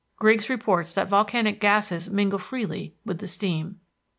Griggs 0.15 0.49
reports 0.49 0.95
that 0.95 1.07
volcanic 1.07 1.59
gases 1.59 2.09
mingle 2.09 2.39
freely 2.39 2.95
with 3.05 3.19
the 3.19 3.27
steam. 3.27 3.79